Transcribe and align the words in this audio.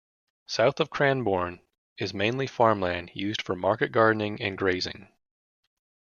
South 0.47 0.79
of 0.79 0.89
Cranbourne 0.89 1.61
is 1.99 2.11
mainly 2.11 2.47
farmland, 2.47 3.11
used 3.13 3.39
for 3.39 3.55
market 3.55 3.91
gardening 3.91 4.41
and 4.41 4.57
grazing. 4.57 5.09